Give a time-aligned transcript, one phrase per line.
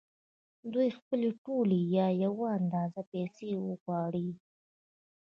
[0.73, 4.29] دوی خپلې ټولې یا یوه اندازه پیسې وغواړي